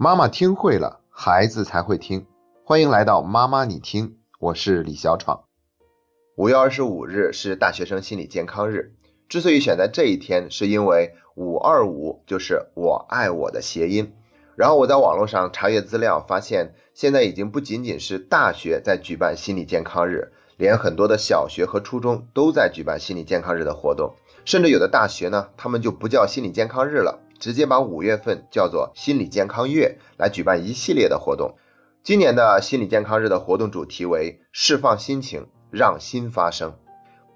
[0.00, 2.24] 妈妈听会了，孩子才会听。
[2.62, 5.42] 欢迎来到妈妈你听，我是李小闯。
[6.36, 8.94] 五月二十五日是大学生心理健康日。
[9.28, 14.12] 之所以选在这一天，是因为五二五就是我爱我的谐音。
[14.54, 24.14] 然后我在网络上查阅资料，发现现在已经不仅仅是大学在举办心理健康日，连很多的小学和初中都在举办心理健康日的活动。
[24.44, 27.18] 甚至有的大学呢，他们就不叫心理健康日了。
[27.38, 31.56] 直接把五月份叫做心理健康月，来举办一系列的活动。
[32.02, 36.74] 今年的心理健康日的活动主题为释放心情，让心发生。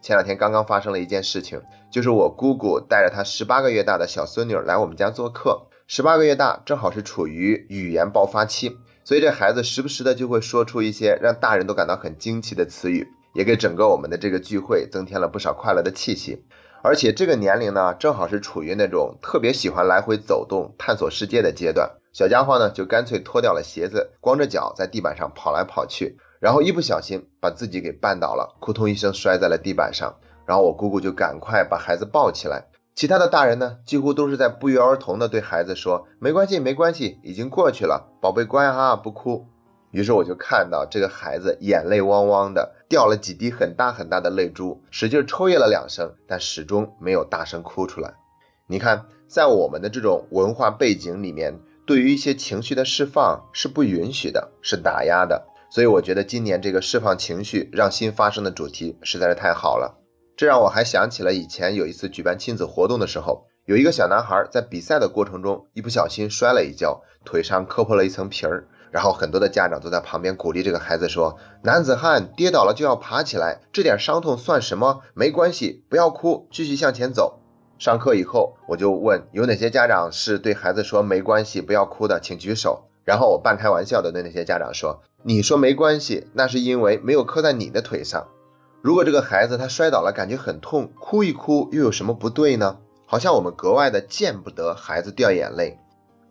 [0.01, 5.69] 前两天刚刚发生了一件事情，就是我姑姑带着她十八个月大的小孙女来我们家做客。
[5.87, 16.45] 十八个月大，正好是处于语言爆发期，所以这孩子时不时的就会说出一些让大人都感到很惊奇的词语，也给整个我们的这个聚会增添了不少快乐的气息。
[16.82, 21.92] 而且这个年龄呢，正好是处于那种特别喜欢来回走动、探索世界的阶段。
[22.12, 30.16] 小家伙呢，就干脆脱掉了鞋子，光着脚在地板上跑来跑去，然后一不小心把自己给绊倒了，扑通一声摔在了地板上。
[30.44, 32.66] 然后我姑姑就赶快把孩子抱起来。
[32.94, 39.46] 其他的大人呢，几乎都是在不约而同的对孩子说：“没关系，没关系，已经过去了，宝贝乖哈，不哭。”
[39.93, 48.15] 于是我就看到这个孩子眼泪汪汪的，掉了几滴很大很大的泪珠，使劲抽噎了两声，但始终没有大声哭出来。
[48.67, 55.47] 你看，在我们的这种文化背景里面，对于一些情绪的释放是不允许的，是打压的。
[55.70, 59.98] 所以我觉得今年这个释放情绪、让心发生的主题实在是太好了。
[60.37, 68.69] 这让我还想起了以前有一次举办亲子活动的时候，有一个小男孩在比赛的过程中一不小心摔了一跤，腿上磕破了一层皮儿。
[68.93, 75.01] 然后很多的家长都在旁边鼓励这个孩子说：“男子汉跌倒了就要爬起来，这点伤痛算什么？
[75.15, 77.41] 没关系，不要哭，继续向前走。”
[77.81, 82.85] 上课以后，我就问有哪些家长是对孩子说“没关系，不要哭”的，请举手。
[83.05, 88.29] 然后我半开玩笑的对那些家长说：“你说没关系，那是因为没有磕在你的腿上。
[88.83, 92.77] 如果这个孩子他摔倒了，感觉很痛，哭一哭又有什么不对呢？
[93.07, 95.79] 好像我们格外的见不得孩子掉眼泪。”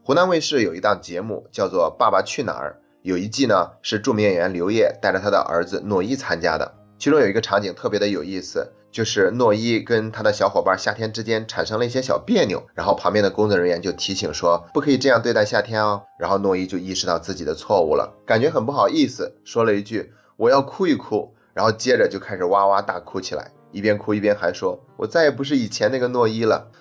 [0.04, 6.74] 湖南卫视有一档节目叫做《爸爸去哪儿》，有一季呢是著名演员刘烨带着他的儿子诺一参加的。
[6.98, 16.02] 其中有一个场景特别的有意思，就是诺一跟他的小伙伴夏天之间产生了一些小别扭，然后旁边的工作人员就提醒说不可以这样对待夏天哦。
[16.18, 26.72] 然后诺一就意识到自己的错误了，感觉很不好意思，说了一句我要哭一哭，然后接着就开始哇哇大哭起来，一边哭一边还说我再也不是以前那个诺一了。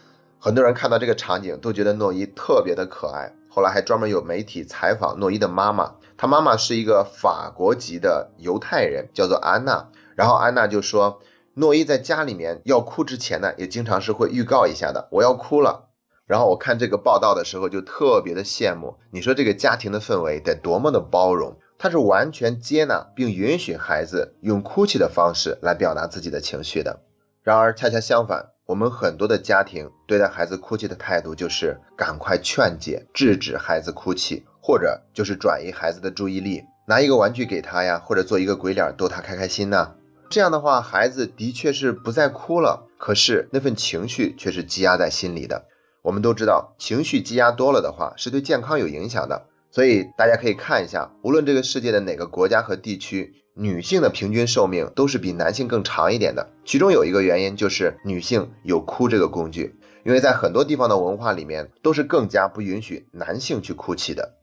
[0.43, 3.34] 很多人看到这个场景都觉得诺伊特别的可爱。
[3.51, 9.91] 后来还专门有媒体采访诺伊的妈妈，他妈妈是一个法国籍的犹太人，叫做安娜。
[10.15, 11.21] 然后安娜就说，
[11.53, 15.91] 诺伊在家里面要哭之前呢，也经常是会预告一下的，我要哭了。
[16.27, 18.97] 然后我看这个报道的时候就特别的羡慕。
[19.11, 27.01] 你说这个家庭的氛围得多么的包容，他是完全接纳并允许孩子用哭泣的方式来表达自己的情绪的。
[27.43, 28.53] 然而恰恰相反。
[28.71, 39.97] 我们很多的家庭对待孩子哭泣的态度就是赶快劝解、制止孩子哭泣，或者就是转移孩子的注意力，拿一个玩具给他呀，或者做一个鬼脸逗他开开心呐。
[40.29, 45.65] 这样的话，孩子的确是不再哭了，可是那份情绪却是积压在心里的。
[46.03, 49.49] 我们都知道，情绪积压多了的话，是对健康有影响的。
[49.73, 53.35] 所以大家可以看一下，无论这个世界的哪个国家和地区。
[53.55, 59.75] 女性的平均寿命都是比男性更长一点的，其中有一个原因就是女性有哭这个工具，
[60.05, 64.37] 因为在很多地方的文化里面都是更加不允许男性去哭泣的。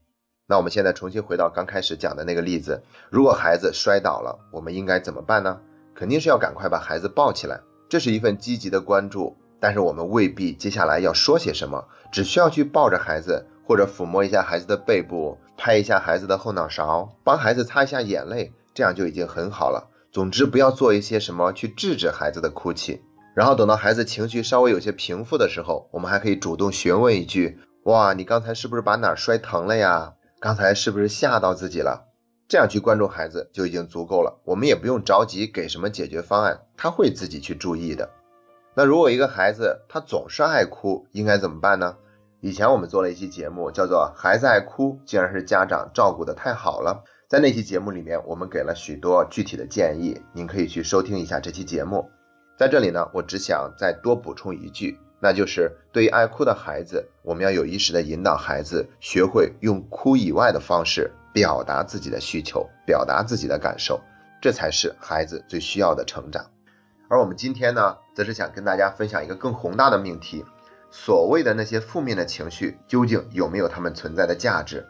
[0.50, 5.59] 那我们现在重新回到刚开始讲的那个例子，如果孩子摔倒了，我们应该怎么办呢？
[5.96, 18.53] 肯定是要赶快把孩子抱起来，这是一份积极的关注，但是我们未必接下来要说些什么，只需要去抱着孩子，或者抚摸一下孩子的背部，拍一下孩子的后脑勺，帮孩子擦一下眼泪。
[18.78, 19.90] 这样就已经很好了。
[20.12, 23.02] 总之，不要做一些什么去制止孩子的哭泣。
[23.34, 30.14] 然后等到孩子情绪稍微有些平复的时候，我们还可以主动询问一句：“哇，你刚才是不是把哪儿摔疼了呀？
[30.40, 32.06] 刚才是不是吓到自己了？”
[32.47, 34.40] 这样去关注孩子就已经足够了。
[34.46, 38.12] 我们也不用着急给什么解决方案，他会自己去注意的。
[38.76, 41.96] 那如果一个孩子他总是爱哭，应该怎么办呢？
[42.41, 47.03] 以前我们做了一期节目，叫做《孩子爱哭，竟然是家长照顾的太好了》。
[47.29, 52.09] 在那期节目里面，我们给了许多具体的建议，您可以去收听一下这期节目。
[52.58, 64.00] 在这里呢，我只想再多补充一句，那就是对于爱哭的孩子，我们要有意识的引导孩子学会用哭以外的方式表达自己的需求，表达自己的感受，
[64.41, 66.46] 这才是孩子最需要的成长。
[67.09, 70.46] 而我们今天呢，则是想跟大家分享一个更宏大的命题：
[70.91, 74.85] 所谓的那些负面的情绪，究竟有没有他们存在的价值？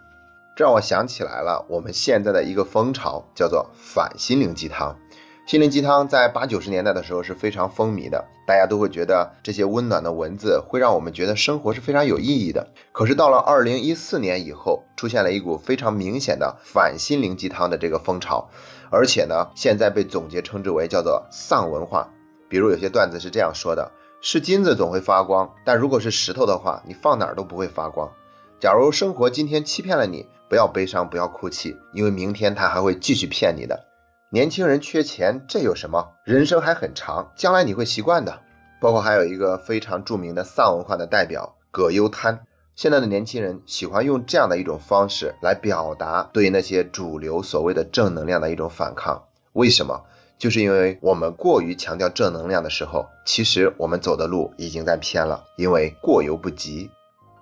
[0.58, 4.98] 这让我想起来了，我们现在的一个风潮叫做反心灵鸡汤。
[5.46, 12.70] 心灵鸡汤在八九十年代的时候是非常风靡的，大家都会觉得这些温暖的文字会让我们觉得生活是非常有意义的。
[12.92, 18.50] 可是到了二零一四年以后，出现了一股非常明显的反心灵鸡汤的这个风潮，
[18.90, 22.10] 而且呢，现在被总结称之为叫做丧文化。
[22.50, 28.12] 比如有些段子是这样说的：是金子总会发光，但如果是石头的话，你放哪儿都不会发光。
[28.60, 33.86] 假如生活今天欺骗了你，不要悲伤，不要哭泣，因为明天他还会继续骗你的。
[34.32, 36.14] 年轻人缺钱，这有什么？
[36.24, 38.40] 人生还很长，将来你会习惯的。
[38.82, 42.46] 包括还有一个非常著名的丧文化的代表葛优瘫。
[42.76, 49.26] 现在的年轻人喜欢用这样的一种方式来表达对那些主流所谓的正能量的一种反抗。
[49.54, 50.04] 为什么？
[50.40, 56.90] 就是因为我们过于强调正能量的时候，其实我们走的路已经在偏了，因为过犹不及。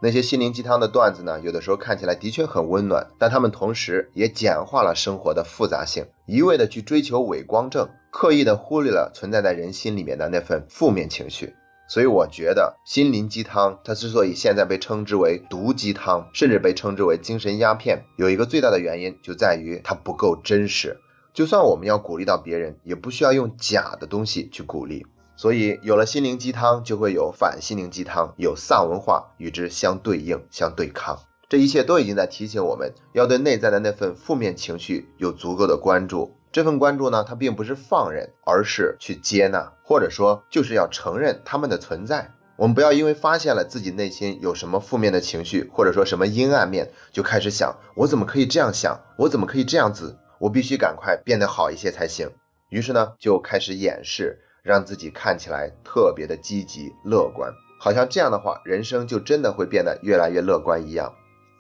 [0.02, 11.56] 那些心灵鸡汤的段子呢，有的时候看起来的确很温暖，但他们同时也简化了生活的复杂性，一味的去追求伪光正，刻意的忽略了存在在人心里面的那份负面情绪。
[11.88, 20.98] 所以我觉得心灵鸡汤它之所以现在被称之为毒鸡汤，甚至被称之为精神鸦片，有一个最大的原因就在于它不够真实。
[21.34, 25.06] 就算我们要鼓励到别人，也不需要用假的东西去鼓励。
[25.36, 31.20] 所以有了心灵鸡汤，就会有反心灵鸡汤，有丧文化与之相对应、相对抗。
[31.48, 36.36] 这一切都已经在提醒我们要对内在的那份负面情绪有足够的关注。
[36.52, 42.32] 这份关注呢，它并不是放任，而是去接纳，或者说就是要承认他们的存在。
[42.56, 52.32] 我们不要因为发现了自己内心有什么负面的情绪，或者说什么阴暗面，就开始想我怎么可以这样想，我怎么可以这样子，我必须赶快变得好一些才行。
[52.70, 54.40] 于是呢，就开始掩饰。
[54.66, 61.14] 让自己看起来特别的积极乐观，好像这样的话，人生就真的会变得越来越乐观一样。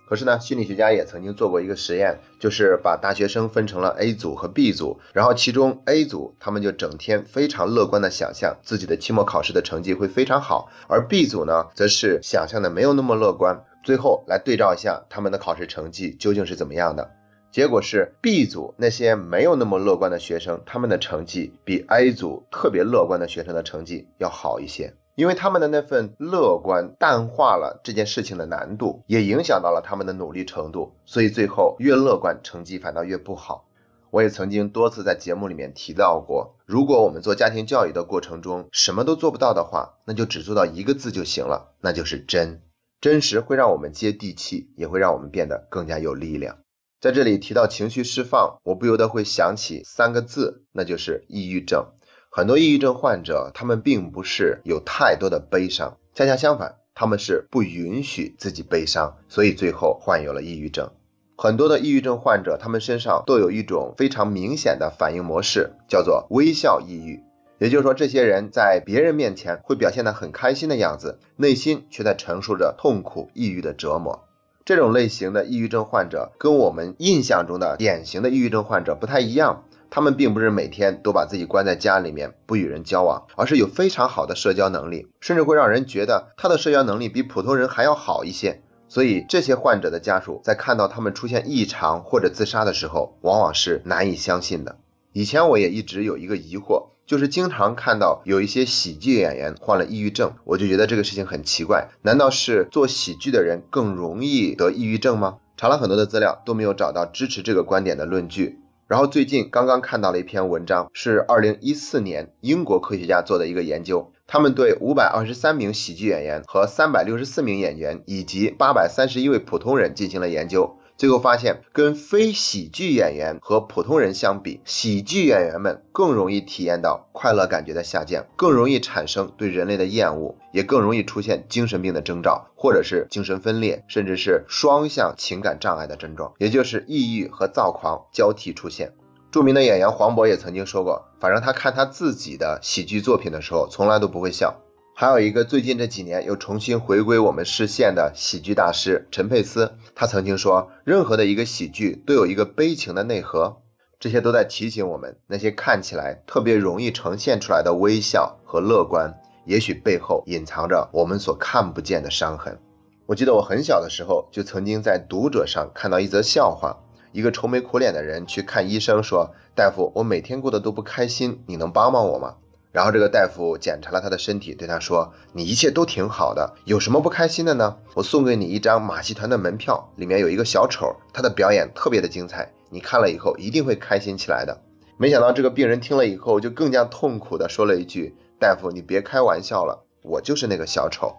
[0.07, 13.63] 可是呢，心理学家也曾经做过一个实验，就是把大学生分成了 A 组和 B 组，然后其中 A 组他们就整天非常乐观的想象自己的期末考试的成绩会非常好，而 B 组呢，则是想象的没有那么乐观。
[13.83, 17.11] 最后来对照一下他们的考试成绩究竟是怎么样的。
[17.55, 33.69] 结果是 B 组那些没有那么乐观的学生，他们的成绩比 A 组特别乐观的学生的成绩要好一些，因为他们的那份乐观淡化了这件事情的难度，也影响到了他们的努力程度，所以最后越乐观，成绩反倒越不好。
[34.11, 42.63] 我也曾经多次在节目里面提到过，如果我们做家庭教育的过程中什么都做不到的话，那就只做到一个字就行了，那就是真。
[42.99, 46.57] 真实会让我们接地气，也会让我们变得更加有力量。
[47.05, 51.85] 在这里提到情绪释放，我不由得会想起三个字，那就是抑郁症。
[52.31, 60.89] 很多抑郁症患者，他们并不是有太多的悲伤，恰恰相反，他们是不允许自己悲伤，所以最后患有了抑郁症。
[61.37, 67.21] 很多的抑郁症患者，他们身上都有一种非常明显的反应模式，叫做微笑抑郁。
[67.59, 74.24] 也就是说，这些人在别人面前会表现得很开心的样子，内心却在承受着痛苦、抑郁的折磨。
[74.65, 88.63] 这种类型的抑郁症患者跟我们印象中的典型的抑郁症患者不太一样，他们并不是每天都把自己关在家里面不与人交往，而是有非常好的社交能力，甚至会让人觉得他的社交能力比普通人还要好一些。
[88.87, 94.77] 所以这些患者的家属在看到他们出现异常或者自杀的时候，往往是难以相信的。
[95.13, 96.84] 以前我也一直有一个疑惑。
[97.05, 101.89] 就是经常看到有一些喜剧演员患了抑郁症，我就觉得这个事情很奇怪。
[102.01, 105.37] 难道是做喜剧的人更容易得抑郁症吗？
[105.57, 108.59] 查了很多的资料都没有找到支持这个观点的论据。
[108.87, 120.77] 然后最近刚刚看到了一篇文章，是二零一四年英国科学家做的一个研究，他们对五百二十三名喜剧演员和三百六十四名演员以及八百三十一位普通人进行了研究。
[120.97, 138.93] 最后发现，跟非喜剧演员和普通人相比，喜剧演员们更容易体验到快乐感觉的下降，更容易产生对人类的厌恶，也更容易出现精神病的征兆，或者是精神分裂，甚至是双向情感障碍的症状，也就是抑郁和躁狂交替出现。
[139.31, 144.61] 著名的演员黄渤也曾经说过，反正他看他自己的喜剧作品的时候，从来都不会笑。
[144.97, 153.61] 还有一个最近这几年又重新回归我们视线的喜剧大师陈佩斯，他曾经说，任何的一个喜剧都有一个悲情的内核，
[153.97, 162.59] 这些都在提醒我们，那些看起来特别容易呈现出来的微笑和乐观，也许背后隐藏着我们所看不见的伤痕。
[163.05, 166.77] 我记得我很小的时候就曾经在读者上看到一则笑话，
[167.13, 172.35] 一个愁眉苦脸的人去看医生，说：“大夫，我每天过得都不开心，你能帮帮我吗？”
[172.75, 177.77] 然后这个大夫检查了他的身体，对他说：“你一切都挺好的，有什么不开心的呢？
[177.93, 184.61] 我送给你一张马戏团的门票，里面有一个小丑，他的表演特别的精彩，你看了以后一定会开心起来的。”
[184.99, 191.15] 没想到这个病人听了以后，就更加痛苦的说了一句：“大夫，你别开玩笑了，我就是那个小丑。”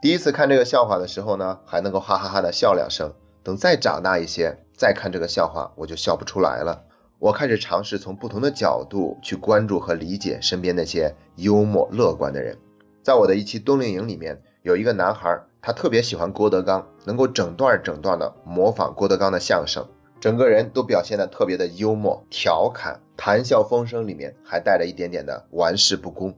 [0.00, 3.12] 第一次看这个笑话的时候呢，还能够哈哈哈的笑两声，
[3.42, 6.84] 等再长大一些，再看这个笑话，我就笑不出来了。
[7.20, 12.56] 我开始尝试从不同的角度去关注和理解身边那些幽默乐观的人。
[13.02, 19.86] 在我的一期冬令营里面，有一个男孩，他特别喜欢郭德纲，能够整段整段的模仿郭德纲的相声，
[20.18, 26.34] 整个人都表现的特别的幽默、调侃、谈笑风生，里面还带着一点点的玩世不恭。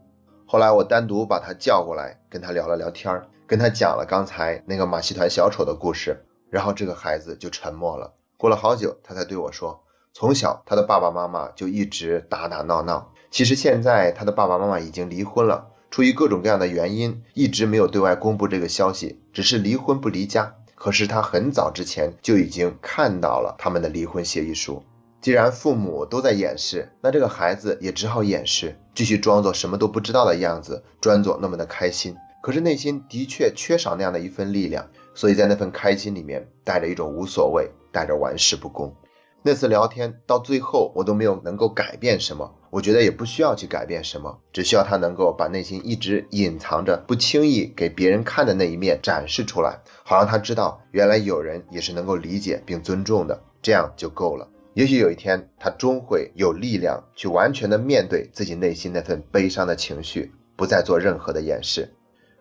[0.46, 8.14] 后来我单独把他叫过来，跟他聊了聊天，跟他讲了刚才那个马戏团小丑的故事，然后这个孩子就沉默了。
[8.36, 9.81] 过了好久，他才对我说。
[10.14, 13.12] 从小，他的爸爸妈妈就一直打打闹闹。
[13.30, 20.54] 其实现在，他的爸爸妈妈已经离婚了，出于各种各样的原因，一直没有对外公布这个消息，只是离婚不离家。
[20.74, 24.82] 可是他很早之前就已经看到了他们的离婚协议书。
[25.20, 32.16] 既然父母都在掩饰，那这个孩子也只好掩饰，继续装作什么都不知道的样子，装作那么的开心。
[32.42, 38.94] 可是内心的确缺少那样的一份力量，所以在那份开心里面带着一种无所谓，带着玩世不恭。
[39.44, 54.48] 那次聊天到最后，我都没有能够改变什么，我觉得也不需要去改变什么，只需要他能够把内心一直隐藏着、不轻易给别人看的那一面展示出来，好让他知道原来有人也是能够理解并尊重的，这样就够了。
[54.74, 61.92] 也许有一天，他终会有力量去完全的面对自己内心那份悲伤的情绪，不再做任何的掩饰。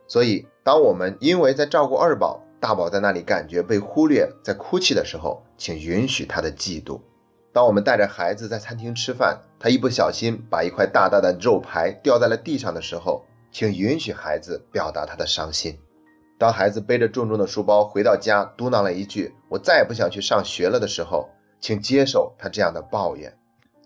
[0.07, 7.01] 所以，当我们因为在照顾二宝，大宝在那里感觉被忽略，在哭泣的时候，请允许他的嫉妒。
[7.51, 15.79] 当我们带着孩子在餐厅吃饭，他一不小心把一块大大的肉排掉在了地上的时候，请允许孩子表达他的伤心。
[16.37, 23.37] 当孩子背着重重的书包回到家，嘟囔了一句“我再也不想去上学了”的时候，请接受他这样的抱怨。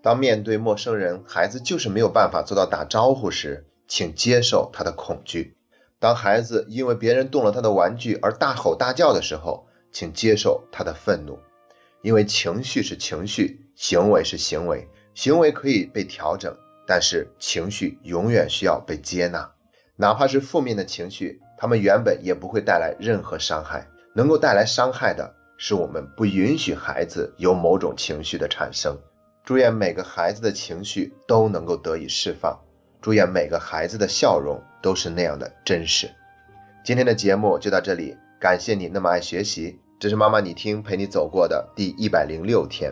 [0.02, 5.56] 当面对陌生人，孩子就是没有办法做到打招呼时，请接受他的恐惧。
[6.00, 11.40] 当孩子因为别人动了他的玩具而大吼大叫的时候，请接受他的愤怒，
[12.02, 19.52] 因为情绪是情绪，行为是行为，行为可以被调整，但是情绪永远需要被接纳，
[19.96, 29.00] 哪怕是负面的情绪，他们原本也不会带来任何伤害，能够带来伤害的是我们不允许孩子有某种情绪的产生。
[29.46, 32.65] 祝愿每个孩子的情绪都能够得以释放。
[33.06, 36.10] 祝愿每个孩子的笑容都是那样的真实。
[36.84, 42.92] 今天的节目就到这里，感谢你那么爱学习，这是妈妈你听陪你走过的第一百零六天。